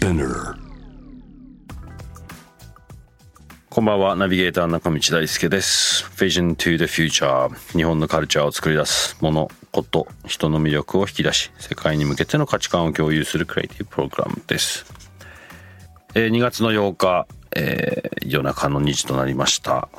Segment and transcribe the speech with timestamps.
[0.00, 0.54] Spinner.
[3.68, 6.04] こんばんは、ナビゲーター中道大輔です。
[6.16, 7.50] Vision to the Future。
[7.76, 14.86] 日本のカルチャーを作り出すもの、こと、人の魅力を引き出し、世界に向けての価値観を共有するクリエイティブプログラムです。
[16.14, 19.90] えー2月の8日、えー夜中の2時となりました。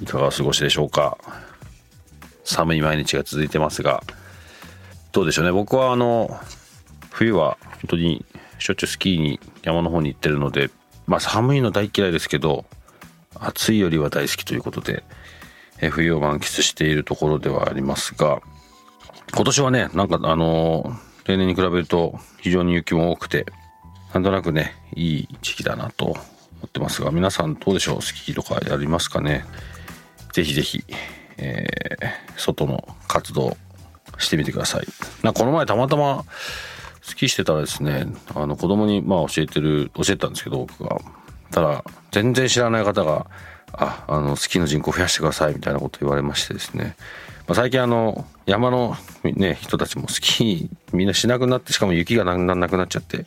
[0.00, 1.18] いかがお過ごしでしょうか？
[2.44, 4.02] 寒い毎日が続いてますが、
[5.12, 5.52] どうでしょうね。
[5.52, 6.40] 僕はあの、
[7.10, 8.24] 冬は本当に
[8.62, 10.70] しょっちゅうスキーに山の方に行ってるので、
[11.06, 12.64] まあ寒いの大嫌いですけど、
[13.34, 15.02] 暑いよりは大好きということで、
[15.80, 18.40] え冬を満喫しているところではありますが、
[19.34, 23.46] 今年はね、なんかあのー例年に比べると非常に雪も多くて、
[24.12, 26.16] なんとなくね、いい時期だなと思
[26.66, 28.02] ってますが、皆さんどうでしょう？
[28.02, 29.44] スキーとかやりますかね？
[30.32, 30.84] ぜひぜひ、
[31.36, 33.56] えー外の活動
[34.18, 34.86] してみてください。
[35.22, 36.24] なこの前たまたま
[37.02, 41.00] スキーしてたらですね、あの子供にまあ教えてる、教えてたんですけど、僕が。
[41.50, 43.26] ただ、全然知らない方が、
[43.72, 46.96] あ、あの、スキーの人口増やしてくださいみたいなこと言われましてですね。
[47.48, 53.26] まあ、最近あの、山のね、人たちもスキーみんなしなくなって、しかも雪がだんだんなくなっちゃって、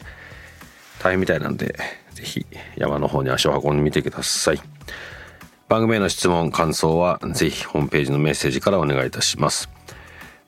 [0.99, 1.75] 大変みたいなんで、
[2.13, 2.45] ぜひ
[2.77, 4.61] 山の方に足を運んでみてください。
[5.67, 9.69] 番組への質問、感想は、ぜひホームページのメッセージからお願いいたします。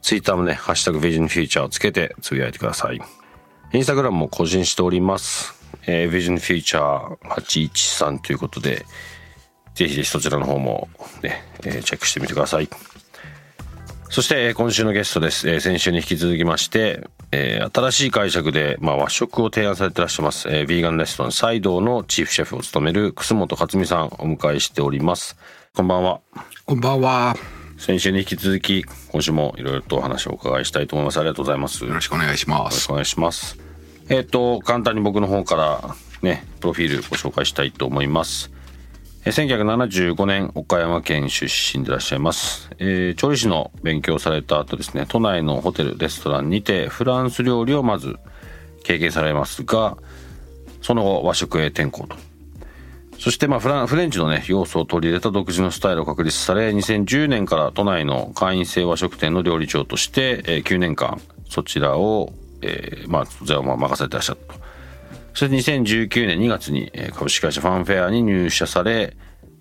[0.02, 3.02] ツイッターもね、ハッシュタグビジョンフューチャーをつけてつぶやいてください。
[3.74, 5.54] インスタグラムも更新しております。
[5.88, 8.86] えー、ビジョンフューチャー813ということで、
[9.76, 10.88] ぜひぜひそちらの方も
[11.22, 12.70] ね、えーチェックしてみてください。
[14.10, 15.50] そして、えー今週のゲストです。
[15.50, 25.38] えー先週に引き続きまして、えー新しい解釈で、まあ、和食を提案されてらっしゃいます、えー、ビーガンレストランサイドのチーフシェフを務める楠本克美さんお迎えしております。
[25.76, 26.22] こんばんは。
[26.66, 27.36] こんばんは。
[27.78, 31.20] 先週に引き続き、今週もいろいろとお話をお伺いしたいと思います。
[31.20, 31.86] ありがとうございます。
[31.86, 32.90] よろしくお願いしますよろしく。
[32.92, 33.67] お願いします。
[34.10, 38.52] えっ、と、簡単に僕の方からね、プロフィールご紹介したいと思います。
[39.26, 42.70] えー1975年、岡山県出身でいらっしゃいます。
[42.80, 48.16] えー調理師の勉強をされた後ですね、都内のホテル、レストランにてフランス料理をまず
[48.86, 49.98] 経験されますが、
[50.82, 52.16] その後和食へ転向と。
[53.20, 61.20] そしてまあフランフレンチのね要素を取り入れた独自のスタイルを確立され2010年から都内の会員制和食店の料理長として、えー9年間
[61.50, 62.32] そちらを、
[62.62, 64.60] えーまあそちらをまあ任せてらっしゃったと。
[65.34, 69.16] そして2019年2月に株式会社ファンフェアに入社され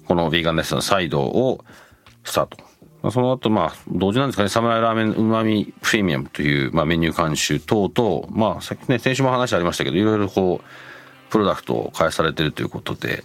[0.06, 1.64] このヴィーガンレストランサイドを
[2.24, 2.56] スタート。
[3.02, 4.48] まあその後まあ同時なんですかね。
[4.48, 13.24] サムライラーメンうまみプレミアムという、まあ、メニュー監修等々まあさっきね先週も話ありましたけどいろいろこうプロダクトを開発されてるということで、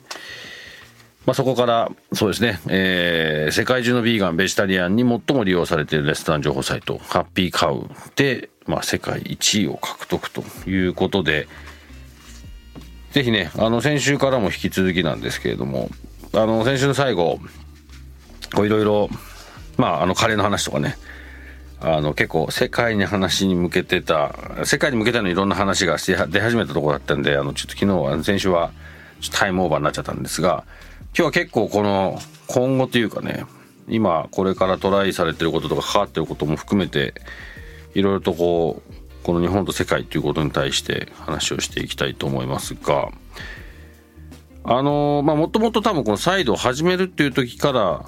[1.25, 11.47] まあ、そこからそうですね、えー世界中のビーガンベジタリアンに最も利用されているレストラン情報サイトハッピーカウで、まあ、世界1位を獲得ということで
[13.11, 15.89] ぜひねあの先週からも引き続きなんですけれども
[16.33, 17.39] あの先週の最後
[18.55, 19.09] こういろいろ
[19.77, 20.95] まああのカレーの話とかね
[21.81, 28.71] あの結構世界に話に向けてた世界に向けてのいろんな話が出始めたところだったんであのちょっと昨日は先週は
[29.31, 30.63] タイムオーバーになっちゃったんですが
[31.13, 33.45] 今日は結構この今後というかね
[33.89, 37.13] 今これからトライされてることとか関わってることも含めて
[37.93, 43.09] いろいろとこうこの日本と世界ということに対して話をしていきたいと思いますが
[44.63, 48.05] あのまあもともと多分このサイドを始めるっていう時から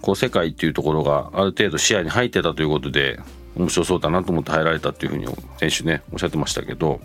[0.00, 3.20] こう世界っていうところがある程度視野に入ってたということで
[3.56, 5.26] 面白そうだなと思って入られたっていうふうに
[5.58, 7.00] 先週ねおっしゃってましたけど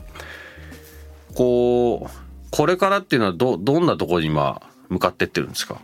[1.36, 2.22] こう
[2.52, 5.82] これからっていうのはどどんなところに今向かってってるんですか？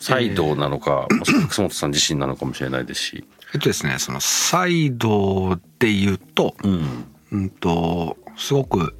[0.00, 3.24] サイドなのか、もしくは楠本さん自身なのかもしれないですし。
[3.54, 7.06] えっとですね、そのサイドで言うと、うん。
[7.32, 8.94] うんと、すごく、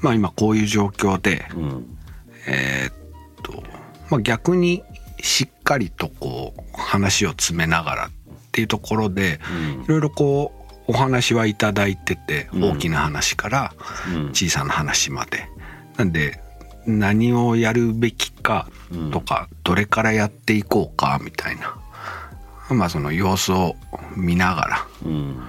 [0.00, 1.98] まあ今こういう状況で、うん。
[2.46, 2.94] えーっ
[3.42, 3.62] と、
[4.10, 4.82] まあ逆に
[5.20, 8.10] しっかりとこう話を詰めながらっ
[8.52, 9.40] ていうところで、
[9.84, 10.52] いろいろこ
[10.86, 12.64] うお話はいただいてて、うん。
[12.72, 13.74] 大きな話から
[14.14, 14.28] うん。
[14.28, 15.48] 小さな話まで。
[15.96, 16.40] なんで、
[16.86, 18.68] 何をやるべきか
[19.12, 21.76] とか、どれからやっていこうかみたいな。
[22.70, 23.76] まあその様子を
[24.16, 25.46] 見ながら、うん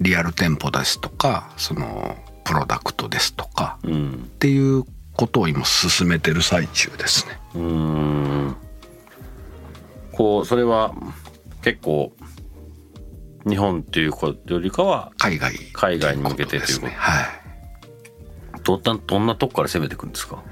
[0.00, 4.84] リアル店舗ですとか、そのプロダクトですとかうんっていう
[5.14, 7.38] ことを今進めてる最中ですね。
[7.54, 8.56] うーん
[10.12, 10.92] こうそれは
[11.62, 12.12] 結構
[13.48, 16.90] 日本っていうことよりかは海外海外に向けてということですね。
[16.96, 17.41] はい。
[18.64, 20.42] どんなどんなとこから攻めていくんですか？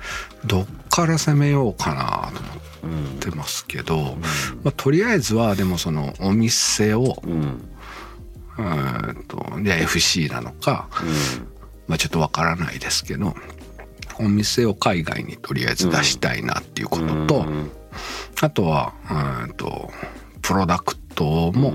[0.45, 4.17] どっから攻めようかなと思うんってますけど、
[4.63, 7.67] まあ、とりあえずはでもそのお店をうん。
[8.59, 10.89] うんとじゃあ FC なのか、
[11.87, 13.35] まあ、ちょっとわからないですけど
[14.19, 17.71] お店を海外にとりあえず出したいなっていうことと、うん。
[18.43, 19.91] あとはうーんと
[20.43, 21.73] プロダクトも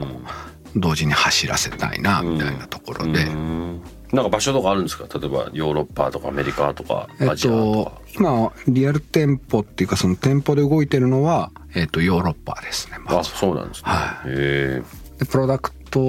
[0.76, 3.82] 同時に走らせたいなみたいなところで、うん
[4.16, 5.06] なんか場所とかあるんですか？
[5.20, 14.82] 例えばヨーロッパとかアメリカとかえっアジアととか、今リアル店舗っていうかその店舗で動いてるのは、えっと、ヨーロッパですねまあずそうなんですね、はへ
[15.20, 16.00] でプロダクト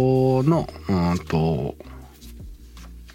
[0.44, 1.74] のうーんと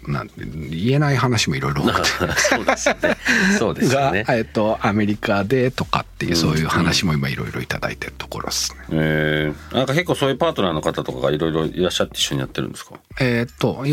[0.06, 2.08] なんて言えない話もいろいろ多くて。
[2.26, 3.16] えそうですよね。
[3.58, 8.78] そうですよが、ねえっと、アメリカでとかっていうそういう話も今いろいろいただいてるところですね。
[8.90, 12.94] えー、なんか結構そういうパートナーの方とかがいろいろいらっしゃって一緒にやってるんですか？
[13.20, 13.84] えっと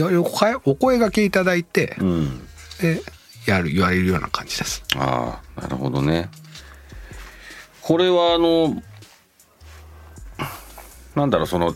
[0.65, 2.47] お声がけいただいて、うん。
[2.81, 3.01] で
[3.45, 4.83] やる言われるような感じです。
[4.95, 6.29] ああなるほどね。
[7.81, 8.81] これはあの
[11.15, 11.75] なんだろうその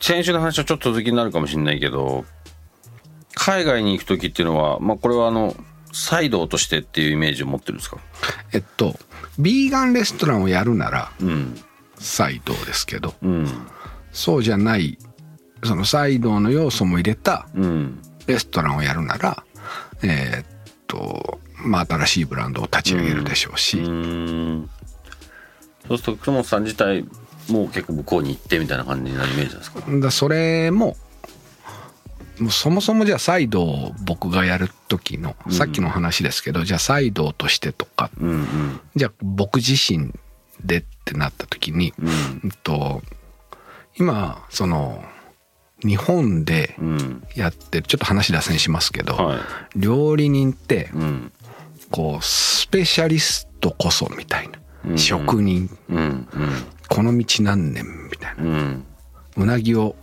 [0.00, 2.24] 先週の話はちょっと続きになるかもしれないけど
[3.38, 5.54] 海外に行く時っていうのはまあこれはあの
[5.92, 7.98] サイドとしてっていうイメージを持ってるんですか？
[8.52, 8.98] えっと
[9.38, 11.56] ビーガンレストランをやるならうん。
[11.98, 13.46] サイドですけどうん。
[14.10, 14.98] そうじゃない
[15.64, 18.02] そのサイドの要素も入れたうん。
[18.26, 19.44] レストランをやるなら
[20.02, 20.46] えーっ
[20.86, 24.70] とまあ新しいブランドを立ち上げるでしょうし、うーん。
[25.88, 27.04] そうすると久本さん自体
[27.48, 29.80] もう結構向こうに行ってみたいな感じなイメージですか？
[30.00, 30.96] だそれも
[32.38, 38.80] もうそもそもじゃあサイドを僕がやる時の、さっきの話ですけどじゃあサイドとしてとかうんうん。
[38.94, 40.12] じゃあ僕自身
[40.64, 42.08] でってなった時に、うん。
[42.08, 43.02] うんと
[43.98, 45.02] 今その
[45.82, 47.22] 日本でうん。
[47.34, 49.40] やってるちょっと話脱線しますけど、はい。
[49.76, 51.32] 料理人ってうん。
[51.90, 55.70] こうスペシャリストこそみたいな、うん職人。
[55.88, 56.28] うん
[56.88, 58.44] この道何年みたいな。
[58.44, 58.84] うんうん。
[59.38, 59.96] うなぎを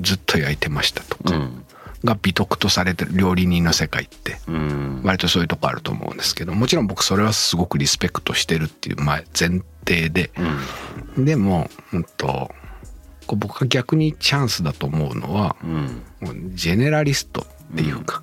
[0.00, 1.64] ずっと焼いてましたとか、うん
[2.04, 5.00] が美徳とされてる料理人の世界ってうん。
[5.04, 10.30] 割とそういうとこあると思うんですけどもちろん僕それはすごくリスペクトしてるっていう前前提で
[11.16, 12.50] でも、うんと、
[13.26, 16.02] こう僕が逆にチャンスだと思うのはうん。
[16.54, 18.22] ジェネラリストっていうか、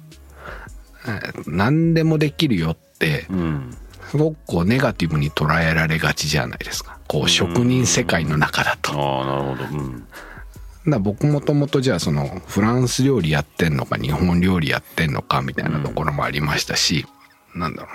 [1.06, 3.78] えー何でもできるよってうん。
[4.10, 6.98] すごくこうネガティブに捉えられがちじゃないですか。
[7.08, 8.92] こう職人世界の中だと。
[8.94, 9.78] ああなるほど。
[9.78, 10.08] うん
[10.88, 17.06] だ僕もともとじゃあそのフランス料理やってんのか日本料理やってんのかみたいなところもありましたし、
[17.54, 17.90] なんだろ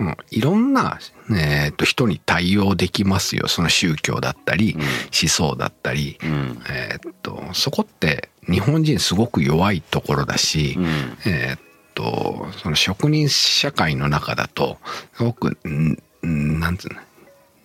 [0.00, 0.98] うな、うん、いろんな、
[1.30, 3.46] えー、と人に対応できますよ。
[3.48, 10.84] その宗教だったり、思想だったり、うんえーっとそこって日本人すごく弱いところだし、うん
[11.26, 11.60] えーっ
[11.94, 14.78] とその職人社会の中だと
[15.14, 17.00] すごくんんなんつうの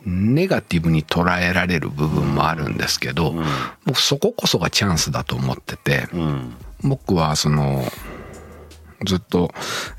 [0.05, 3.33] ネガティブに捉えられる部分もあるんですけど、
[3.85, 6.55] 僕そここそがチャンスだと思っててうん。
[6.83, 7.83] 僕はその
[9.05, 9.51] ずっと、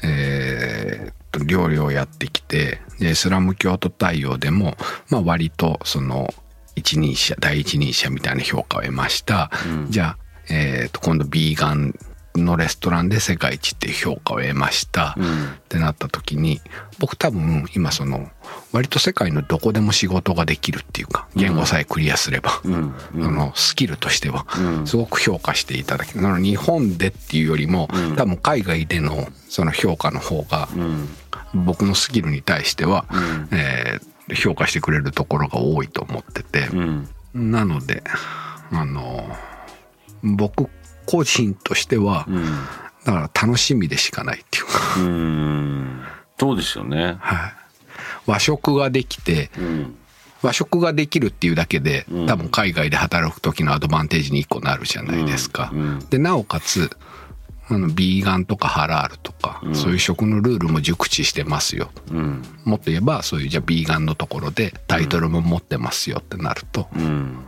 [0.05, 4.77] えーっと料理をやってきてでイスラム教徒対応でも、
[5.11, 6.33] まあ、割とその
[6.77, 9.51] 一人者第一人者みたいな評価を得ました、
[9.91, 11.95] じゃあ、えーっと今度ビーガン
[12.37, 15.25] のレストランで世界一っていう評価を得ました、うん。
[15.25, 15.29] っ
[15.69, 16.61] てなった時に
[16.99, 18.31] 僕多分今その
[18.77, 22.95] 割と世界のどこでも仕事ができるっていうか言語さえクリアすれば、うん。
[23.13, 24.87] そのスキルとしてはうん。
[24.87, 26.21] すごく評価していただける。
[26.21, 28.17] その日本でっていうよりもうん。
[28.17, 31.09] 多分海外でのその評価の方がうん。
[31.65, 33.49] 僕のスキルに対しては、うん。
[33.53, 36.67] えー評価してくれるところが多いと思ってて。
[36.73, 37.09] うん。
[37.35, 38.03] なので
[38.73, 39.31] あの
[40.23, 40.69] 僕
[41.07, 42.45] 個人としてはうん。
[43.05, 46.03] だから楽しみでしかないっていうか、うん。
[46.41, 47.17] そうですよね。
[47.21, 47.55] はい、
[48.27, 49.97] 和食ができてうん。
[50.43, 52.27] 和食ができるっていうだけでうん。
[52.27, 55.71] 多分海外で働く時のアドバンテージに1個なるじゃないですか。
[55.73, 56.91] うんでなおかつ
[57.69, 59.75] あのビーガンとかハラールとか、うん。
[59.75, 61.91] そういう食のルールも熟知してますよ。
[62.13, 62.43] うん。
[62.65, 67.45] もっと言えばそういうじゃあビーガンのところでタイトルも持ってますよってなると、うん。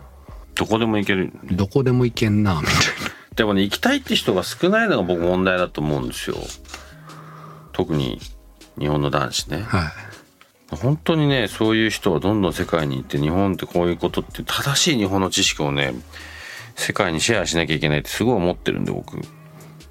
[0.56, 1.32] どこでも行ける。
[1.52, 2.74] どこでも行けんなみたい
[3.36, 6.36] でもね行きたいって人が少ないのが僕問題だと思うんですよ。
[7.72, 8.18] 特に
[8.76, 9.58] 日本の男子ね。
[9.58, 9.64] な。
[9.64, 9.92] はい。
[10.70, 15.94] 本当にねそういう人はどんどん世界に行って日本ってこういうことって正しい日本の知識をね
[16.76, 19.18] 世界にシェアしなきゃいけないってすごい思ってるんで僕。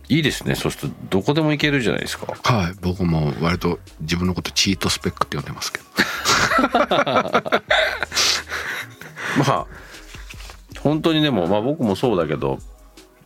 [0.09, 0.55] いいですね。
[0.55, 2.33] そうするとどこでも行けるじゃないですか。
[2.43, 2.73] はい。
[2.81, 5.85] 僕も割と自分のことチートスペックって呼んでますけど。
[9.45, 9.67] まあ
[10.79, 12.59] 本当にでも、まあ、僕もそうだけど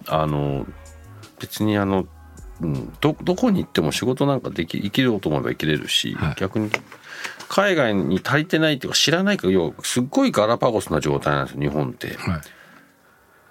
[0.07, 0.65] あの
[1.39, 2.07] 別にあの、
[2.61, 6.35] うん、どどこに行っても仕事なんかでき生きようと思えば生きれるし、はい。
[6.37, 6.69] 逆に
[7.49, 12.15] 海外に足りてないっていうか知らないから要はすっごいガラパゴスな状態なんですよ日本って。
[12.15, 12.41] はい。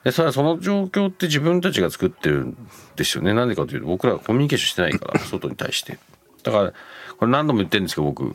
[0.04, 2.56] でそれはその状況って自分たちが作ってるん
[2.96, 3.34] ですよね。
[3.34, 5.98] なんでかというと僕らはコミュニケーションしてないから 外に対して。
[6.42, 6.72] だから
[7.18, 8.34] これ何度も言ってるんですけど僕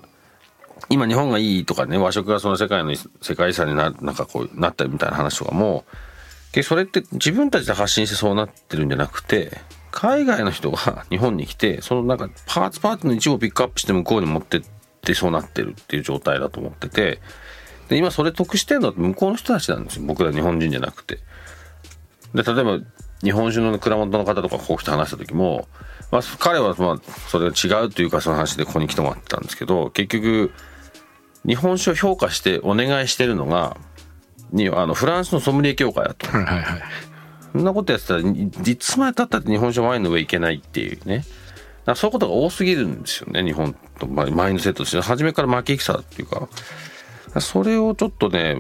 [0.90, 5.86] 今日本がいいとかね和食がその世界の世界遺産にななんかこうなったみたいな話とかも
[6.64, 9.58] それって自分たちで発信してそうなってるんじゃなくて
[9.96, 14.62] 海外の人が日本に来てそのなんかパーツパーツの一部をピックアップして向こうに持ってっ
[15.02, 17.22] てそうなってるっていう状態だと思ってて
[17.88, 21.20] で今それ得してるのは向こうの人たちなんですよ僕ら日本人じゃなくて。
[22.34, 22.80] で例えば
[23.24, 25.70] 日本酒の蔵元の方とかこう来て話した時も、
[26.12, 30.52] まあ、彼はまあそれが違うというかその話でここに来てもらってたんですけど結局
[31.48, 33.78] 日本酒を評価してお願いしてるのが
[34.52, 36.28] にあのフランスのソムリエ協会だと。
[36.28, 37.15] はいはい
[37.56, 41.24] そんなことやってたらいつまでたったって日本酒ワインの上いけないっていうね。
[41.86, 46.50] だそういうことが多すぎるんですよね日本とまあマインドセットとして初めから負け戦っていうか
[47.40, 48.58] それをちょっとね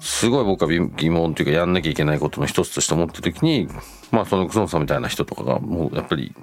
[0.00, 3.68] すごい僕は疑問というかやんなきゃいけないことの一つとして思ってる時に
[4.10, 6.34] まあその楠本さんみたいな人とかがもうやっぱり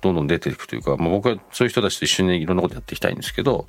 [0.00, 3.66] どんどん出ていくというか、まあ、僕はそういう人たちと一緒にいろんなことやっていきたいんですけど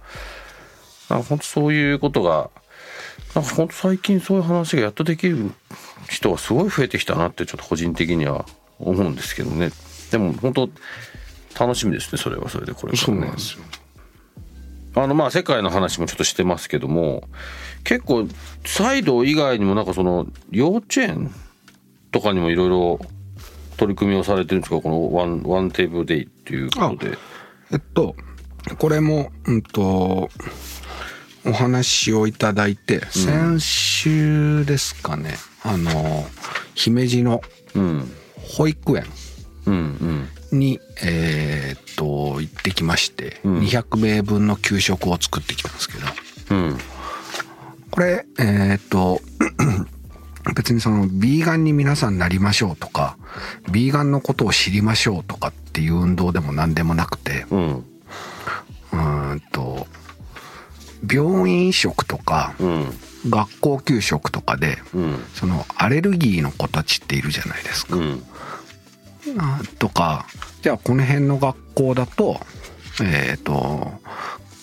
[1.09, 2.49] なんか本当そういうことが
[3.35, 5.51] なんか本当最近そういう話がやっとできる
[6.09, 8.45] 人がすごい増えてきたなってちょっと個人的には
[8.79, 9.71] 思うんですけどね。
[10.11, 10.69] でも本当
[11.59, 12.97] 楽しみですねそれはそれでこれからね。
[12.97, 13.63] そうなんですよ。
[14.95, 17.27] あのまあ世界の話もちょっとしてますけども
[17.83, 18.27] 結構
[18.65, 21.33] サイド以外にもなんかその幼稚園
[22.11, 22.99] とかにもいろいろ
[23.77, 24.79] 取り組みをされてるんですか？
[24.79, 27.17] この One One Table Day っていうことで。
[27.71, 28.15] えっと
[28.79, 30.29] これもうんと
[31.45, 35.35] お話をいただいて、先週ですかね
[35.67, 36.25] あの
[36.75, 37.41] 姫路の
[37.73, 38.11] うん。
[38.57, 39.05] 保育園
[40.51, 43.59] にえーっと行ってきまして、ん。
[43.59, 46.05] 200名分の給食を作ってきたんですけど。
[46.51, 46.77] うん。
[47.91, 49.21] これえーっと
[50.55, 53.17] 別にそのビーガンに皆さんなりましょうとか
[53.71, 57.67] ビーガンのことを知りましょうとかっていう運動でも何でもなくてうん。
[57.77, 59.87] うーんと
[61.11, 62.93] 病院食とかうん
[63.29, 67.95] 学校給食とかでうんそのアレルギーの子たちっているじゃないですか。
[67.95, 68.23] うん
[69.39, 70.27] あとか
[70.61, 72.39] じゃあこの辺の学校だと
[73.01, 73.91] えっ、と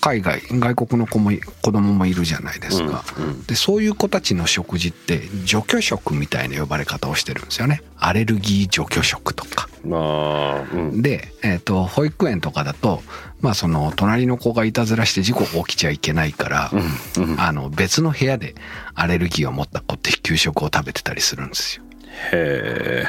[0.02, 3.04] 海外外国の子もい子供もいるじゃないですか。
[3.16, 7.82] うんでそういう子たちの食事って除去食みたいな呼ばれ方をしてるんですよね。
[7.96, 9.68] アレルギー除去食とか。
[9.84, 13.00] まあうんで、えー、と保育園とかだと、
[13.40, 16.70] まあ、その隣の子がいたずらして事故が起きちゃいけないから、
[17.16, 18.56] うんあの別の部屋で
[18.96, 21.84] アレルギーを持った子って給食を食べてたりするんですよ。
[22.32, 23.06] へえ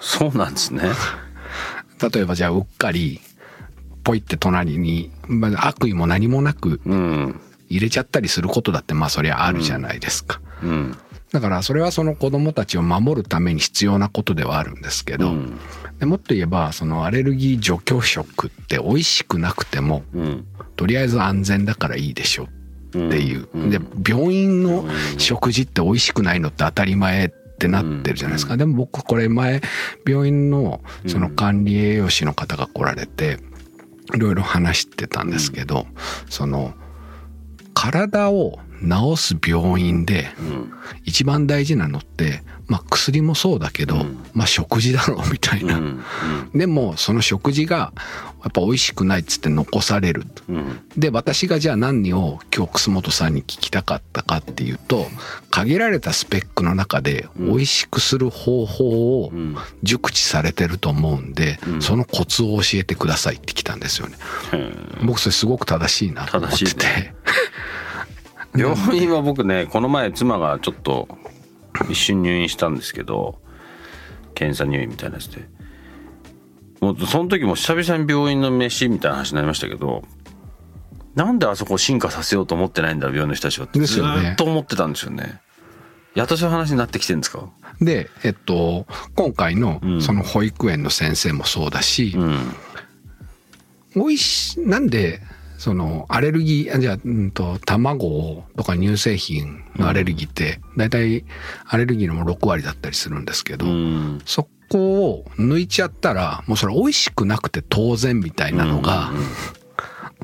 [0.00, 0.84] そうなんですね。
[2.14, 3.20] 例えばじゃあうっかり
[4.02, 7.40] ポイって隣に、まあ、悪意も何もなくうん。
[7.68, 10.40] 入れちゃったりすることだってまあそりゃあるじゃないですか。
[10.62, 10.96] うん。
[11.32, 15.58] だからそれはその子供たちを守るために必要なことではあるんですけど、うん。
[15.98, 20.46] でもっと言えばそのアレルギー除去食って美味しくなくてもうん。
[20.76, 22.48] とりあえず安全だからいいでしょ
[22.94, 23.70] うんっていう、うん。
[23.70, 27.28] で病院の病院の食事って美味しくないのって当たり前っ
[27.58, 29.62] てなってるじゃないですか、でも僕これ前
[30.06, 33.38] 病院のその管理栄養士の方が来られて
[34.14, 35.86] いろいろ話してたんですけど、
[36.28, 36.74] その
[37.74, 40.72] 体を治す病院でうん。
[41.04, 44.18] 一番大事なのって、まあ、薬もそうだけど、うん。
[44.34, 46.02] まあ食事だろうみたいな、うん。
[46.54, 47.92] でもその食事が
[48.42, 50.24] やっぱ美味しくないっつって残される
[50.96, 55.06] で私がじゃあ何を今日楠本さんに聞きたかったかっていうと
[55.50, 57.46] 限られたスペックの中でうん。
[57.48, 59.56] 美味しくする方法をうん。
[59.82, 61.82] 熟知されてると思うんで、うん。
[61.82, 64.16] そのコツを教えてくださいって来たんですよね。
[65.04, 67.14] 僕それすごく正しいなと思ってて、ね
[68.56, 71.08] 病院は僕ねこの前妻がちょっと
[71.88, 73.38] 一瞬入院したんですけど
[74.34, 75.48] 検査入院みたいなやつで。
[76.80, 80.02] もうその時も久々に病院の飯みたいな話になりましたけど
[81.14, 85.40] なんであそこを進化させようと思ってないんだ病院の人たちはってずっと思ってたんですよね。
[86.16, 87.48] やっとそういう話になってきてるんですか？
[87.80, 90.02] で、えっと、今回のうん。
[90.02, 92.38] その保育園の先生もそうだし、うん。
[93.94, 95.20] 美味しなんで
[95.62, 101.24] そのアレルギーあじゃあ、うん、と卵とか乳製品のアレルギーって大体
[101.68, 104.20] アレルギーのも6割だったりするんですけど、うん。
[104.26, 109.12] そこを抜いちゃったらもうそれ美味しくなくて当然みたいなのが、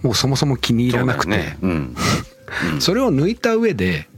[0.02, 1.56] もうそもそも気に入らなくて、ね。
[1.62, 1.94] うん。
[2.82, 4.08] それを抜いた上で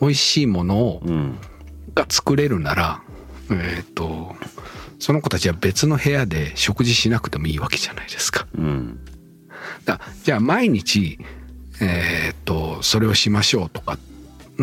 [0.00, 1.36] 美味しいものをうん。
[1.94, 3.02] が作れるなら
[3.50, 4.34] えっ、と
[4.98, 8.46] その子たちは別の部屋で食事しなくてもいいわけじゃないですか。
[8.56, 8.98] うん
[9.84, 11.18] だじゃあ毎日
[11.80, 13.98] えっ、とそれをしましょうとか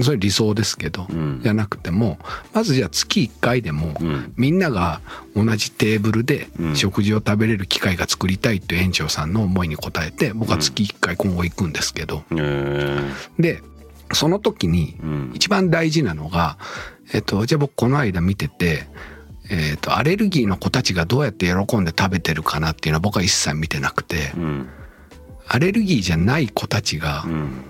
[0.04, 1.40] それ理想ですけど、ん。
[1.42, 2.18] じゃなくても
[2.54, 4.34] まずじゃあ月1回でも、うん。
[4.36, 5.00] みんなが
[5.36, 6.76] 同じテーブルでうん。
[6.76, 13.00] 食事を食べれる機会が作りたいっていう園長さんの思いに応えて僕は月1回今後行くんですけど、へえ
[13.40, 13.62] で
[14.14, 15.32] その時にうん。
[15.34, 16.58] 一番大事なのが、
[17.14, 18.88] えっと、じゃあ僕この間見てて、
[19.50, 24.34] えっと、アレルギーの子たちがどうやって喜んで食べてるかなっていうのは僕は一切見てなくて。
[24.36, 24.70] うん
[25.48, 27.64] アレルギーじゃない子たちが、うん。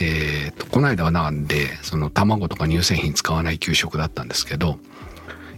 [0.00, 4.78] えっとこの間はなんでその卵とか乳製品使わない給食だったんですけど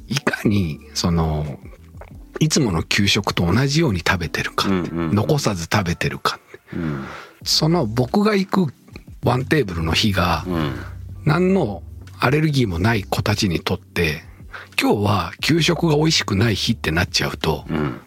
[0.09, 1.59] いかにその
[2.41, 5.15] いつもの給食と同じように食べてるか、うんうん。
[5.15, 6.41] 残さず食べてるか。
[6.75, 7.05] うん。
[7.45, 8.75] その僕が行く
[9.23, 10.73] ワンテーブルの日が、うん。
[11.25, 11.83] 何の
[12.19, 14.23] アレルギーもない子たちにとって
[14.81, 18.01] 今日は給食が美味しくない日ってなっちゃうとうん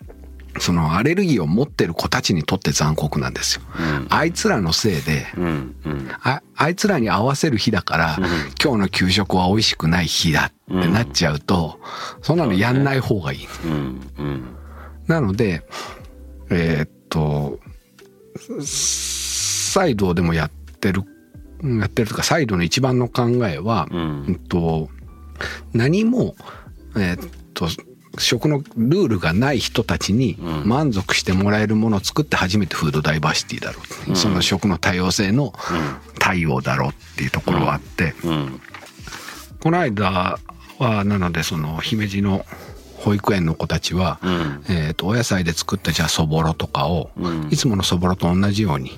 [0.60, 3.62] そのアレルギーを持ってる子たちにとって残酷なんですよ。
[3.78, 4.08] うん。
[4.10, 6.10] あいつらのせいでうんうん。
[6.24, 8.26] ああいつらに合わせる日だから、うん。
[8.64, 11.80] 今日の給食は美味しくない日だってなっちゃうと、
[12.22, 13.48] そんなのやんない方がいい。
[13.66, 14.44] うんうん。
[15.08, 15.66] なので
[16.50, 17.60] えーっと
[18.62, 21.04] サイドでもやってる
[21.64, 24.90] やってるとかサイドの一番の考えは、ううんんと
[25.74, 26.36] 何も
[26.96, 27.68] えーっと
[28.20, 30.68] 食のルールがない人たちにうん。
[30.68, 34.14] 満足してもらえるものを作って初めてフードダイバーシティだろう、う。
[34.14, 34.16] ん。
[34.16, 35.54] その食の多様性の
[36.20, 38.62] 対応だろうっていうところはあって、うん。
[39.62, 40.40] この間
[40.80, 42.46] はなのでその姫路の
[42.98, 44.64] 保育園の子たちは、うん。
[44.70, 47.50] えー、とお野菜で作ったじゃあそぼろとかを、うん。
[47.51, 48.98] いつものそぼろと同じように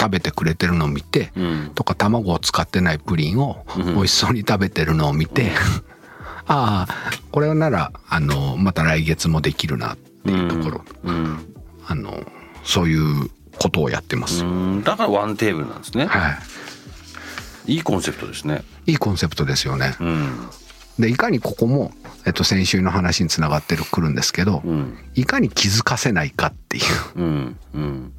[0.00, 1.70] 食べてくれてるのを見て、うん。
[1.74, 3.94] とか卵を使ってないプリンをうん。
[3.94, 5.50] 美味しそうに食べてるのを見て、
[6.48, 6.94] ああ
[7.32, 11.54] これならあのまた来月もできるなっていうところ、うん
[11.88, 12.24] あの
[12.64, 14.44] そういうことをやってます。
[14.44, 14.82] うん。
[14.82, 16.06] だからワンテーブルなんですね。
[16.06, 16.36] は
[17.66, 17.76] い。
[17.76, 18.62] いコンセプトですね。
[18.86, 19.94] い、いいコンセプトですよね。
[20.00, 20.48] うん。
[20.98, 21.92] でいかにここも、
[22.26, 24.98] えっと、先週の話につながってるくるんですけど、うん。
[25.14, 26.84] いかに気づかせないかっていう。
[27.20, 27.56] うん。
[27.74, 28.12] うん。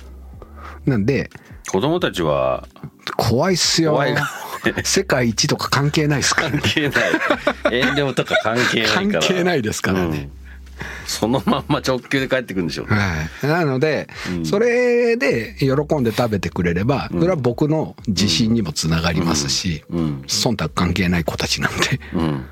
[0.85, 1.29] なんで
[1.69, 2.65] 子供たちは
[3.17, 3.91] 怖いっすよ。
[3.91, 4.29] 怖いな
[4.83, 6.43] 世界一とか関係ないですか？
[6.43, 7.01] ら関係ない。
[7.71, 9.19] 遠慮とか関係ないから。
[9.19, 10.31] 関係ないですからね、うん。
[11.05, 12.95] そのまんま直球で帰ってくるんでしょうね。
[12.95, 14.45] はい、なので、うん。
[14.45, 20.21] それで喜んで食べてくれればそれは僕の自信にもつながりますし、うん。
[20.27, 22.45] 忖度関係ない子たちなんでうん。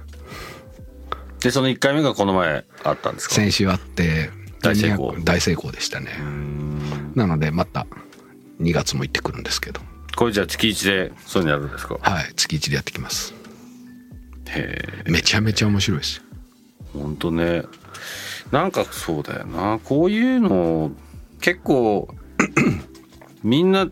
[1.41, 3.35] でその1回目がこの前あったんですか？
[3.35, 5.15] 先週あって大成功。
[5.23, 7.11] 大成功でしたね、うん。
[7.15, 7.85] なのでまた
[8.61, 9.79] 2月も行ってくるんですけど
[10.15, 11.97] これじゃあ月1でそういうのやるんですか？
[12.01, 13.33] はい月1でやってきます。
[14.47, 15.11] へえ。
[15.11, 16.21] めちゃめちゃ面白いです。
[16.93, 17.63] 本当ね。
[18.51, 19.79] なんかそうだよな。
[19.83, 20.91] こういうの
[21.41, 22.07] 結構
[23.43, 23.87] みんな、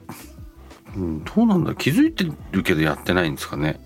[0.96, 3.80] うん、どうなんだ気づいてるけどやってないんですかね。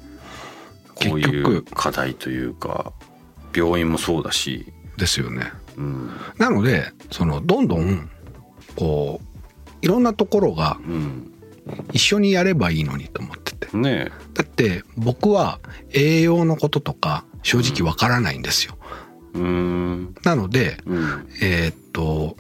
[0.95, 2.91] こういう課題というか
[3.56, 5.52] 病院もそうだし、ですよね。
[5.78, 6.12] うん。
[6.38, 8.10] なのでそのどんどん
[8.76, 9.26] こう
[9.82, 11.32] いろんなところがうん、
[11.93, 13.75] 一緒にやればいいのにと思ってて。
[13.77, 15.60] ねだって僕は
[15.91, 18.77] 栄養のこととか正直わからないんですよ。
[19.36, 20.15] えうん。
[20.23, 21.27] なので、うん。
[21.41, 22.38] えーっと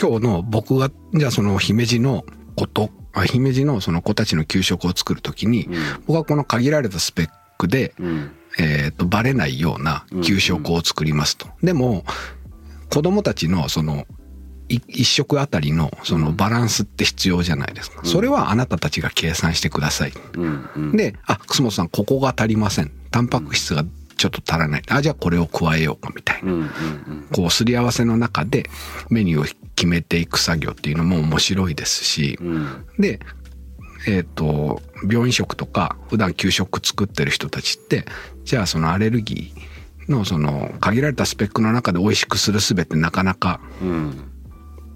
[0.00, 2.24] 今日の僕がじゃあその姫路の
[2.56, 5.68] ことあ姫路のその子たちの給食を作る時に、
[6.06, 8.30] 僕はこの限られたスペックで、うん。
[8.58, 11.48] えーっとバレないような給食を作りますと。
[11.62, 12.04] でも
[12.88, 14.04] 子供たちのそのい
[14.70, 18.04] 一食あたりのそのバランスって必要じゃないですか。
[18.04, 20.12] それはあなたたちが計算してください。
[20.34, 22.92] うんうんで、あ、楠本さん、ここが足りません。
[23.10, 23.84] タンパク質が
[24.16, 24.82] ちょっと足らない。
[24.88, 26.52] あ、じゃあこれを加えようかみたいな。
[26.52, 26.70] うんうん
[27.32, 28.70] こう、すり合わせの中で
[29.08, 33.18] メニューを決めていく作業っていうのも面白いですし、うんうんで、
[34.06, 34.80] えっ、と、
[35.10, 38.06] 病院食とか、普段給食作ってる人たちって、
[38.44, 44.29] じゃあそのアレルギーのその限られたスペックの中で美味しくするすべってなかなかうん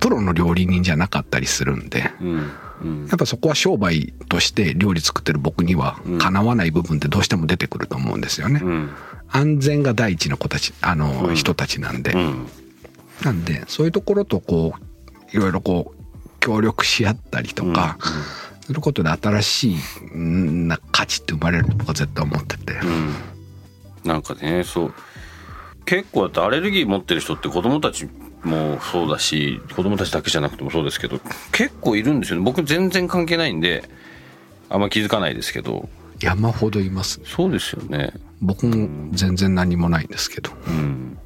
[0.04, 2.50] プロの料理人じゃなかったりするんで、うん
[2.82, 3.06] うん。
[3.06, 8.60] やっぱそこは商売として料理作ってる僕にはかなわない部分ってどうしても出てくると思うんですよね。
[8.62, 8.90] うん。
[9.30, 11.34] 安全が第一の子たち、あの、うん。
[11.34, 12.12] 人たちなんで。
[12.12, 12.46] うん。
[13.22, 17.96] なんで、そういうところとこう、いろいろこう、協力し合ったりとか、
[18.60, 19.76] することで新しい
[20.12, 22.74] うんな価値って生まれると僕は絶対思ってて。
[22.74, 23.14] うん。
[24.04, 24.94] なんかねそう。
[25.86, 28.06] 結構だってアレルギー持ってる人って子供たち
[28.44, 31.20] もそうだし子供たちだけじゃなくてもそうですけど
[31.52, 32.44] 結構いるんですよね。
[32.44, 33.88] 僕全然関係ないんで
[34.68, 35.88] あんま気づかないですけど。
[36.20, 37.20] 山ほどいます。
[37.24, 38.12] そうですよね。
[38.40, 40.50] 僕も全然何もないんですけど。
[40.66, 41.18] うん。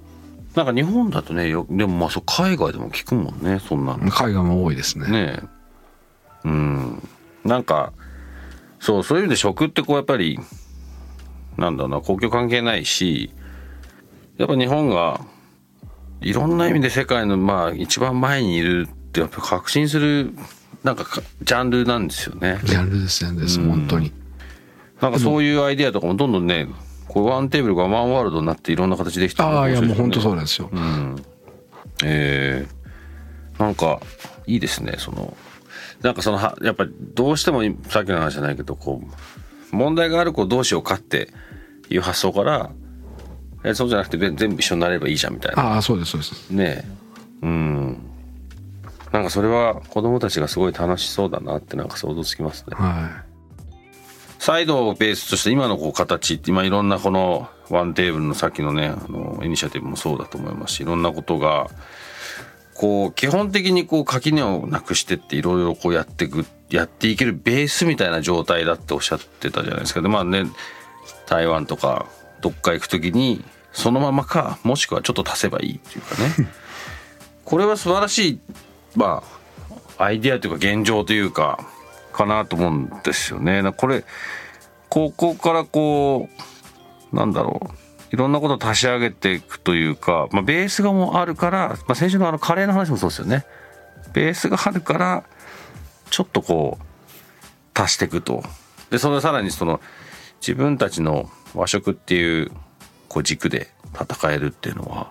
[0.54, 4.10] なんか日本だとねよでもまあそう海外でも聞くもんねそんなの。
[4.10, 5.08] 海外も多いですね。
[5.08, 5.40] ね。
[6.44, 7.08] えうん。
[7.44, 7.92] なんか
[8.80, 10.38] そうそういう意味で食ってこうやっぱり
[11.56, 13.30] なんだろうな公共関係ないし
[14.36, 15.20] やっぱ日本が
[16.20, 20.34] いろんな意味で世界のまあ一番前にいるってやっぱ確信する
[20.82, 22.60] なんかかジャンルなんですよね。
[22.64, 24.12] ジャンルですねです本当に。
[25.00, 26.68] なんかそういうアイデアとかもどんどんね
[27.06, 30.68] こうワンテーブルがワンワールドになっていろんな形できてるのああいやもう本当そうなんですよ。
[30.72, 31.24] うん。
[32.04, 34.00] えー、なんか
[34.46, 35.36] いいですねその
[36.02, 41.28] なんかそのはやっぱりどうしてもさっきの話じゃないけどこう問題がある子をどうしようかって
[41.90, 42.70] いう発想から
[43.64, 45.74] えそうじゃなくて全全部一緒になればいいじゃんみたいな。
[45.74, 46.50] ああそうですそうです。
[46.50, 47.46] ねえ。
[47.46, 47.98] うん。
[49.12, 52.76] なんかそれは子供たちがすごい楽しそうだなってなんか想像つきますね。
[52.76, 53.24] は
[54.38, 61.68] サイドをベースとして今のこう形って今いろんなこのワンテーブルのさっきのねあのイニシアティブもそうだと思いますしいろんなことが
[62.74, 70.02] こう基本的にこう垣根をなくしてっていろいろこうやっていくやっていけるベースみたいな状態だっておっしゃってたじゃないですか。
[70.02, 70.44] でまあね
[71.26, 72.06] 台湾とか
[72.40, 76.48] どっか行く時にそのままかもしくはちょっと足せばいいっていうかね
[77.44, 78.40] これは素晴らしい
[78.96, 79.22] ま
[79.98, 81.58] あアイデアというか現状というか
[82.12, 83.62] かなと思うんですよね。
[83.62, 84.04] なこれ
[84.88, 86.28] ここからこ
[87.12, 93.44] うなんだろういろんなことを足し上げていくというか、まあ、ベースがもうあるから、まあ、先週のあのカレーの話もそうですよね。
[94.12, 95.24] ベースがあるから
[96.10, 98.42] ちょっとこう足していくと。
[98.90, 99.80] でそれさらにその
[100.40, 102.50] 自分たちの和食っていう
[103.08, 105.10] こう軸で戦えるっていうのは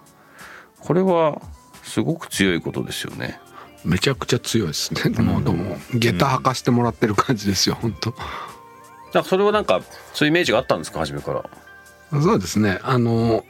[0.80, 1.42] これは
[1.84, 3.40] すごく強いことですよね。
[3.86, 5.10] いめちゃくちゃ強いですね。
[5.24, 8.14] もうどうも下駄履かしてもらってる感じですよ本当。
[9.14, 9.82] だそれはなんか
[10.14, 11.00] そういうイメージがあったんですか？
[11.00, 12.22] 初めから。
[12.22, 12.80] そうですね。
[12.84, 13.46] あの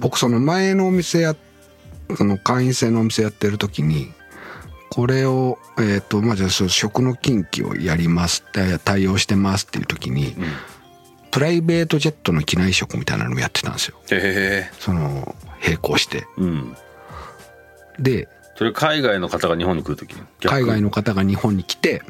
[0.00, 1.36] 僕その前のお店や
[2.16, 4.12] その会員制のお店やってる時に
[4.90, 10.34] これをえっ、とまあじゃあ食の近畿をやりますって対応してますっていう時に、
[11.38, 14.70] プライベートジェットの機内食みたいなのもやってたんですよへえ。
[14.80, 16.76] その並行してうん。
[18.00, 20.22] でそれ海外の方が日本に来るときに？
[20.42, 22.02] 海外の方が日本に来てう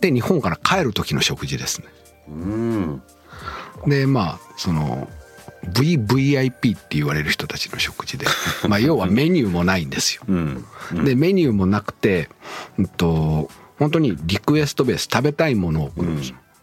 [0.00, 1.86] で日本から帰る時の食事ですね
[2.34, 3.00] ん。
[3.86, 5.08] でまあその
[5.66, 8.26] VVIP って言われる人たちの食事で
[8.68, 10.64] まあ要はメニューもないんですようん。
[10.94, 11.04] うん。
[11.04, 12.28] でメニューもなくて、
[12.76, 16.20] うんと、本当にリクエストベース食べたいものを送るん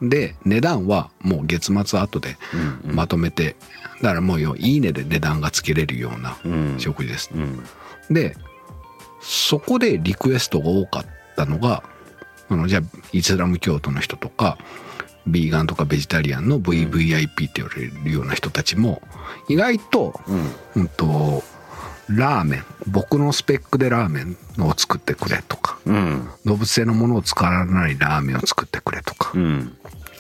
[0.10, 3.56] で値段はもう月末後でうんうんまとめて、
[4.02, 7.64] だからもうよいいねで値段がつけれるようなうん食事です、うん。
[8.10, 8.36] で
[9.22, 11.84] そこでリクエストが多かったのが
[12.50, 14.58] あのじゃあイスラム教徒の人とか
[15.28, 19.02] ビーガンとかベジタリアンの VVIP って言われるような人たちも
[19.50, 20.82] 意外と,、うん。
[20.82, 21.44] うん、と
[22.10, 26.30] ラーメン僕のスペックでラーメンを作ってくれとかうん。
[26.46, 29.78] 動物性のものを使わないラーメンを作ってくれとかうん。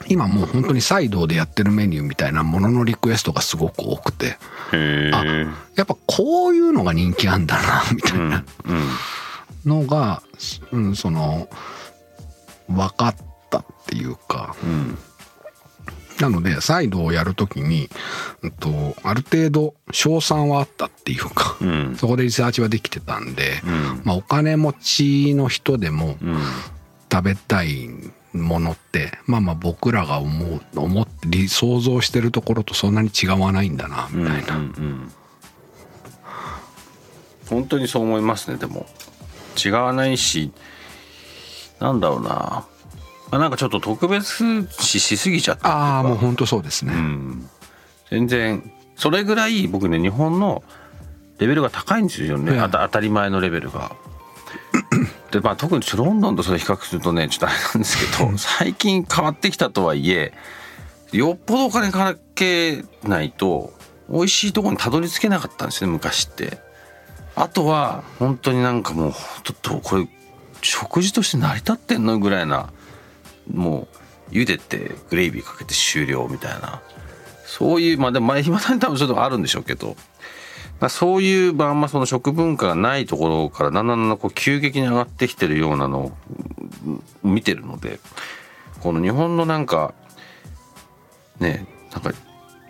[0.07, 4.37] 今もう本当にサイドでやってるメニューみたいなもののリクエストがすごく多くて
[4.71, 5.11] へえ。
[5.75, 9.81] やっぱこういうのが人気あんだなみたいなうん。
[9.81, 10.21] のが、
[10.71, 11.47] うん、その
[12.67, 13.15] 分かっ
[13.49, 14.97] たっていうかうん。
[16.19, 17.89] なのでサイドをやるときに、
[18.41, 21.95] うんと、ある程度賞賛はあったっていうか、うん。
[21.97, 24.01] そこでリサーチはできてたんで、うん。
[24.03, 26.39] まあ、お金持ちの人でもうん。
[27.11, 27.89] 食べたい
[28.33, 35.11] ものってまあまあ僕らが思う思って理想像してるところとそんなに違わないんだなみたいな、うんうん
[37.47, 38.87] 本当にそう思いますねでも
[39.63, 40.51] 違わないし
[41.79, 42.65] なんだろうな、
[43.35, 47.49] まあ、なんかちょっと特別視しすぎちゃったああもう本当そうですね、うん。
[48.09, 50.63] 全然それぐらい僕ね日本の
[51.37, 52.59] レベルが高いんですよね、ええ。
[52.61, 53.91] あた当たり前のレベルが。
[55.31, 60.31] でまあ特にロンドンとそれ比較するとねちょっとあれなんですけど最近変わってきたとはいえ
[61.11, 63.73] よっぽどお金かけないと
[64.09, 66.57] 美味しいところにたどり着けなかったんですね昔って。
[67.35, 69.11] あとは本当になんかもう
[69.43, 70.07] ちょっとこれ
[70.61, 72.71] 食事として成り立ってんのぐらいな
[73.51, 73.87] も
[74.31, 76.81] う茹でてグレービーかけて終了みたいな。
[77.45, 79.95] そういうまあでもまあいまだに多分そういうとあるんでしょうけど、
[80.79, 86.11] まあ、そういうまああんまその食文化がないところからだんだんだんこう急激に上がってきてるようなのを
[87.23, 87.99] 見てるので
[88.81, 89.93] この日本のなんか
[91.39, 92.11] ねなんか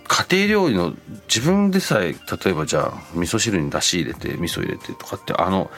[0.07, 0.93] 家庭料理の
[1.27, 5.71] 自分でさえ例えばじゃあ味噌汁にだし入れて味噌入れてとかってあの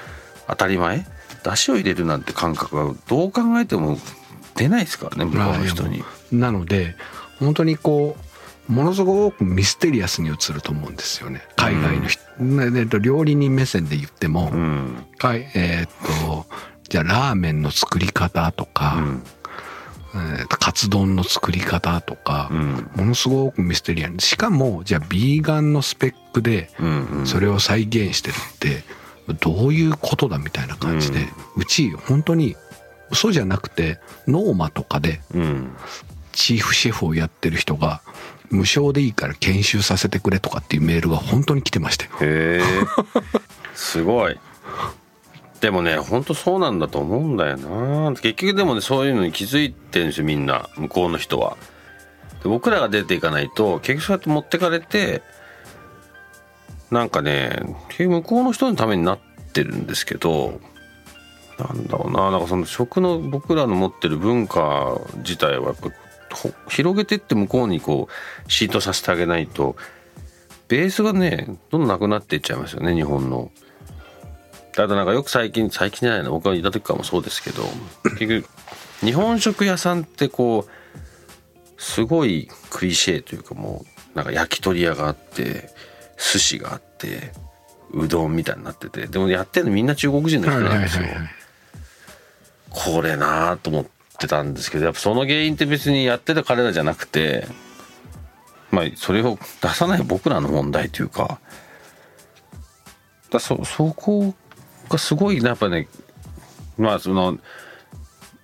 [0.48, 1.06] 当たり前？
[1.44, 3.98] だしを入れるなんて感覚はどう考えても
[4.58, 6.04] 出ないですからね向こうの人に。
[6.32, 6.96] なので
[7.40, 8.18] 本当にこ
[8.70, 11.42] うものすごくミステリアスに映ると思うんですよね。
[11.56, 15.06] 海外の人、うん、料理人目線で言っても、うん、
[15.56, 15.90] えー、っ
[16.26, 16.46] と
[16.90, 19.24] じゃあラーメンの作り方とか、うん。
[20.16, 24.26] えー、カツ丼の作り方とか、うん、ものすごくミステリアス。
[24.26, 26.70] しかもじゃあビーガンのスペックで
[27.26, 28.84] それを再現してるって
[29.42, 32.56] どういうことだみたいな感じで、うち本当に
[33.12, 35.22] 嘘じゃなくてノーマとかで
[36.32, 38.02] チーフシェフをやってる人が
[38.50, 42.12] 無償でいいから研修させてくれとかっていうメールが本当に来てましたよ。
[42.22, 42.62] へ
[43.74, 44.40] すごい。
[45.60, 51.58] でもね本当そうなんだと思うんだよな結局でもねそういうのに気づいてるんですよみんな向こうの人は。
[52.44, 55.24] で僕らが出ていかないと結局そうやって持ってかれて
[56.92, 59.20] なんかね結局向こうの人のためになっ
[59.52, 60.62] てるんですけど
[61.60, 65.90] なんだろうななんかその食の僕らの持ってる文化自体はやっぱ
[66.70, 68.08] 広げてって向こうにこ
[68.48, 69.76] う浸透させてあげないと
[70.68, 73.52] ベースがねどんどんなくなっていっちゃいますよね日本の。
[74.74, 77.64] あとなんかよく最近最近じゃないの僕がいた時からもそうですけど
[78.20, 78.48] 結局
[79.00, 85.70] 日本食屋さんってこうすごいクリシェというかもうなんか焼き鳥屋があって
[86.18, 87.32] 寿司があって
[87.92, 91.06] うどんみたいになっててでもやってるのみんな中国人の人なんですよ。
[92.86, 93.86] これなあと思っ
[94.20, 97.48] てたんですけどやっぱその原因って別にやってた彼らじゃなくて
[98.70, 101.40] まあそれを出さない僕らの問題というか
[103.32, 104.34] だそそこ
[104.90, 105.88] がすごいやっぱね
[106.78, 107.40] まあその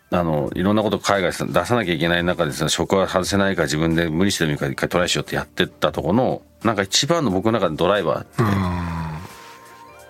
[0.10, 8.44] あのいろんなこと海外出さなきゃいけない中でさ職は外せないから自分で無理してもいいから一回トライしようってやってったとこのなんか一番の僕の中でドライバーって、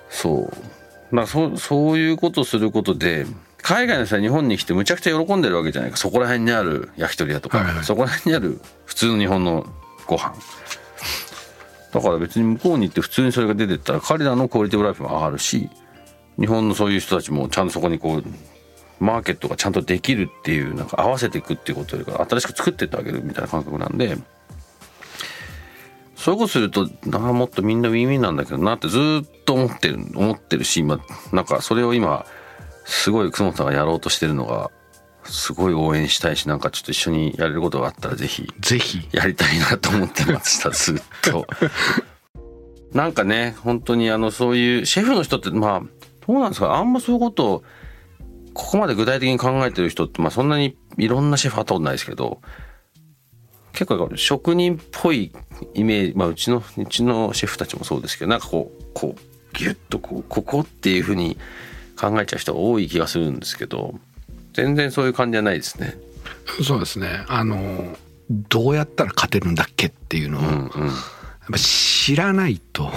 [0.10, 0.54] そう。
[1.10, 3.26] まあそそういうことをすることで
[3.64, 5.98] 海外の人は日本に来てむちゃくちゃ喜んでるわけじゃないか。
[5.98, 9.66] そこら辺にある焼き鳥屋とか、はいはい、そこら辺にある普通の日本の
[10.06, 10.34] ご飯。
[11.94, 15.70] だから別に向こうに行って普通にそれが出てったら彼らのクオリティブライフも上がるし
[16.40, 18.24] 日本のそういう人たちもちゃんとそこにこう
[19.00, 24.18] マーケットがちゃんとできるっていうなんか合わせていくっていうことよりか新しく作ってってあげるみたいな感覚なんで
[26.16, 31.00] そういうことするとなもっとみんなウィンウィンなんだけどなってずっと思ってる思ってるし今
[31.32, 32.26] なんかそれを今
[32.86, 34.72] すごい楠本さんがやろうとしてるのが
[35.26, 41.46] すごい応援したいしなんかちょっと一緒にやれることがあったらぜひぜひやりたいなと思ってました ずっと。
[42.94, 45.82] なんかね本当にあのそういうシェフの人ってまあ
[46.28, 47.64] どうなんですかあんまそういうことを
[48.54, 52.40] ここまで具体的に考えてる人って、まあ、そんなにいろんなシェフ会ったことないですけど
[53.72, 55.32] 結構職人っぽい
[55.74, 61.38] イメージ、まあ、うちのうちのシェフたちもそうですけどなんかこうこうギュッとこうここっていうふうに
[61.96, 63.96] 考えちゃう人が多い気がするんですけど
[64.54, 65.98] 全然そういう感じじゃないですね。
[66.64, 67.26] そうですね。
[67.28, 67.96] あの
[68.30, 70.68] どうやったら勝てるんだっけっていうのを、うんうん、やっ
[71.52, 72.92] ぱ知らないと、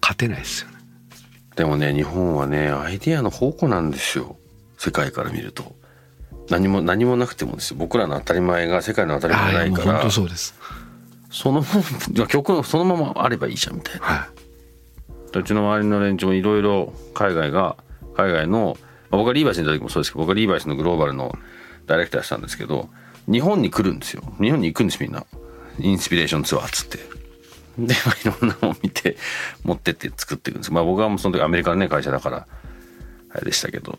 [0.00, 0.76] 勝てないですよね。
[1.56, 4.36] でもね日本はねアイディアの宝庫なんですよ。
[4.78, 5.76] 世界から見ると。
[6.50, 7.76] 何も何もなくてもですよ。
[7.78, 10.54] 僕らの当たり前が世界の当たり前ないから本当そうです
[11.30, 11.62] その
[12.26, 14.37] 曲そのままあればいいじゃんみたいな、はい、
[15.34, 17.76] うちの周りの連中もいろいろ海外が
[18.16, 18.76] 海外の
[19.10, 21.36] 僕はリーバイスにいた時もそうですけど僕はリーバイスのグローバルの
[21.86, 22.88] ダイレクターしたんですけど
[23.30, 24.22] 日本に来るんですよ。
[24.40, 25.24] 日本に行くんですみんな。
[25.78, 26.98] インスピレーションツアーっつって。
[27.78, 29.16] で、まあ、いろんなのを見て
[29.62, 30.72] 持ってって作っていくんです。
[30.72, 32.46] まあ僕はもうその時アメリカのね会社だから
[33.30, 33.98] あれでしたけど。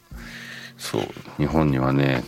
[0.78, 1.02] そう。
[1.38, 2.24] 日本にはね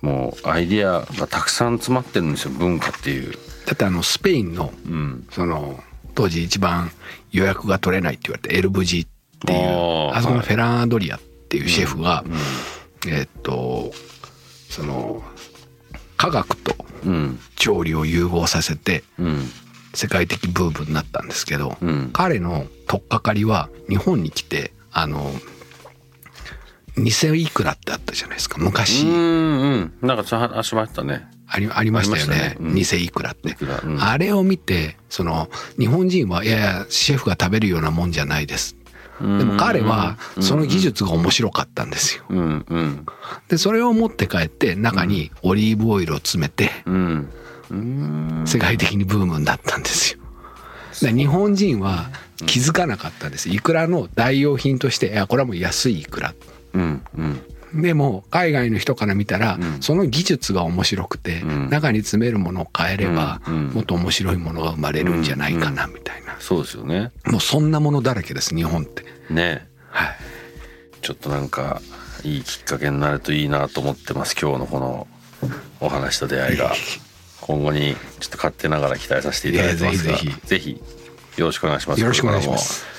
[0.00, 3.32] もうアイディアがたくさん詰まってるんですよ文化っていう。
[3.66, 5.82] だってあのスペインの、うん、その
[6.14, 6.90] 当時一番
[7.32, 9.06] 予約が取れないって言われてエルブジっ
[9.46, 13.92] ていうあそこのフェラン・アドリアっていうシェフが、はいうん、えー、っと
[14.70, 15.22] その
[16.16, 16.74] 科学と
[17.56, 19.42] 調理を融合させて、うん、
[19.94, 25.30] 世界的ブームになったんですけど、うん、彼の取っかかりは日本に来てあの
[26.96, 29.04] 偽いくらってあったじゃないですか昔。
[29.04, 29.94] うんうん。
[30.00, 32.80] なんかあしましたねありありましたよね、ね。
[32.80, 38.76] いくらって、うん、あれを見てその日本人はいやいやシェフが食べるようなもんじゃないです。
[39.20, 42.24] でも彼はその技術が面白かったんですよ。
[42.28, 42.66] うん。
[42.68, 43.06] うん、
[43.48, 47.28] でそれを持って帰って中にオリーブオイルを詰めて、うん。
[48.46, 50.20] 世界的にブームになったんですよ。
[51.12, 52.10] 日本人は
[52.46, 53.48] 気づかなかったんです。
[53.48, 56.34] いくらの代用品として、いや、これはもう安いいくら。
[56.72, 57.02] うん。
[57.16, 57.40] うん、
[57.74, 59.82] でも海外の人から見たら、うん。
[59.82, 61.70] その技術が面白くて、うん。
[61.70, 67.12] 中に詰めるものを変えれば、もっと面白いものが生まれるんじゃないかなみたいな、そうですよね。
[67.26, 69.04] もうそんなものだらけです日本って。
[69.30, 69.66] ね。
[69.90, 70.16] はい。
[71.00, 71.82] ちょっとなんか
[72.22, 75.06] いいきっかけになるといいなと思ってます今日のこの
[75.80, 76.72] お話と出会いが。
[77.42, 80.80] 今後にちょっと勝手ながら期待させていただいてますがぜひぜぜひ
[81.36, 82.00] よろしくお願いします。
[82.00, 82.93] よろしくお願いします。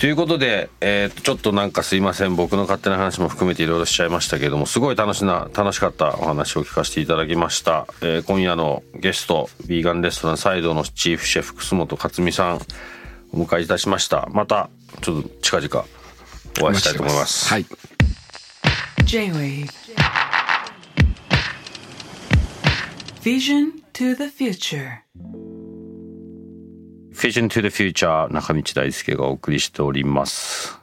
[0.00, 2.34] ということで、えーとちょっとなんかすいません。
[2.34, 12.60] 僕の勝手な話も含めていろいろしちゃいましたけれどもすごい楽しな楽しかったお話を聞かせていただきました、えー今夜のゲストビーガンレストランサイドのチーフシェフ楠本克美さん
[13.32, 14.26] お迎えいたしました。
[14.32, 14.70] また
[15.02, 15.84] ちょっと近々
[16.62, 17.48] お会いしたいと思います。
[17.50, 17.66] はい。
[19.04, 19.68] J-Wave.
[23.22, 25.02] Vision to the future
[27.20, 30.80] Vision to the Future 中道大輔がお送りしております、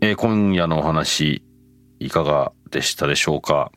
[0.00, 1.42] えー今夜のお話
[1.98, 3.72] いかがでしたでしょうか？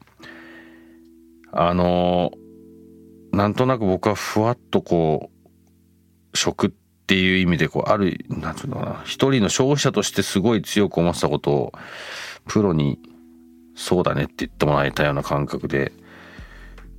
[1.52, 5.32] あのーなんとなく僕はふわっとこ
[6.32, 11.74] う食っていう意味でこうあるなんていうのかな一人の消費者としてすごい強く思ってたことを
[12.46, 13.00] プロに
[13.76, 15.92] そうだねって言ってもらえたような感覚で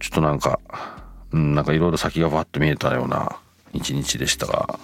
[0.00, 0.58] ちょっとなんか
[1.30, 3.38] うん、なんかいろいろ先がわっと見えたような
[3.72, 4.78] 一日でしたが、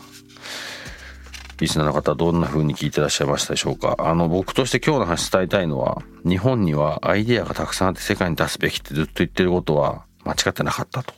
[1.59, 3.97] リスナーの方どんな風に聞いてらっしゃいましたでしょうか？
[3.99, 11.14] あの、僕として今日の話伝えたいのは、日本にはアイデアがたくさんあって世界に出すべきってずっと言ってることは間違ってなかったと。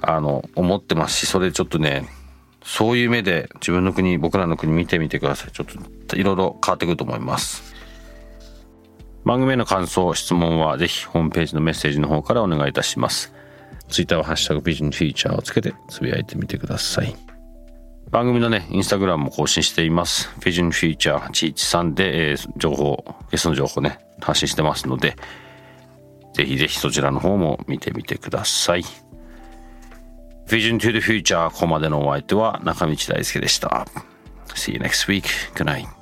[0.00, 2.08] あの、思ってますし、それちょっとね、
[2.64, 5.52] そういう目で自分の国、僕らの国見てみてください。
[5.52, 7.74] ちょっといろいろ変わってくると思います。
[9.24, 13.32] 番組への感想、質問はぜひホームページのメッセージの方からお願いいたします。
[13.92, 17.14] ツイッターはハッシュタグビジンフィーチャーをつけてつぶやいてみてください。
[18.10, 20.28] 番組のね、インスタグラムも更新しています。
[20.28, 25.16] フィジョンフューチャー813で、えー情報、ゲストの情報ね、発信してますので、
[26.34, 28.82] ぜひぜひそちらの方も見てみてください。
[30.46, 33.86] Vision to the Future ここまでのお相手は中道大輔でした。
[34.54, 35.24] See you next week.
[35.54, 36.01] Good night.